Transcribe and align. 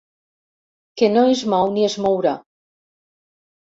Que 1.01 1.09
no 1.11 1.25
es 1.35 1.43
mou 1.55 1.69
ni 1.75 1.85
es 1.91 1.99
mourà. 2.07 2.33